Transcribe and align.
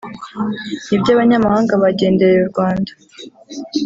nibyo 0.89 1.09
abanyamahanga 1.15 1.73
bagendereye 1.83 2.39
u 2.41 2.49
Rwanda 2.51 2.91